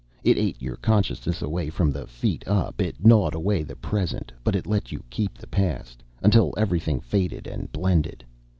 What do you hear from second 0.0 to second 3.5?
It ate your consciousness away from the feet up; it gnawed